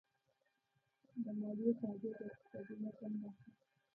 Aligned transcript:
د 1.23 1.25
مالیې 1.39 1.71
تادیه 1.79 2.11
د 2.17 2.19
اقتصادي 2.31 2.75
نظم 2.83 3.13
برخه 3.21 3.47
ده. 3.53 3.59